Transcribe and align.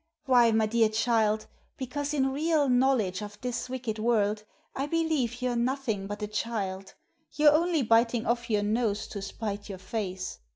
"Why, 0.25 0.49
my 0.49 0.65
dear 0.65 0.89
child, 0.89 1.45
because 1.77 2.11
in 2.11 2.31
real 2.33 2.67
knowledge 2.67 3.21
of 3.21 3.39
this 3.41 3.69
wicked 3.69 3.99
world 3.99 4.43
I 4.75 4.87
believe 4.87 5.43
you're 5.43 5.55
nothing 5.55 6.07
but 6.07 6.23
a 6.23 6.27
child; 6.27 6.95
you're 7.33 7.53
only 7.53 7.83
biting 7.83 8.25
off 8.25 8.49
your 8.49 8.63
nose 8.63 9.05
to 9.09 9.21
spite 9.21 9.69
your 9.69 9.77
face. 9.77 10.39